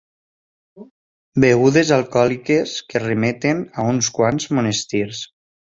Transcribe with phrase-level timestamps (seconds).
[1.43, 5.27] Begudes alcohòliques que remeten a uns quants monestirs.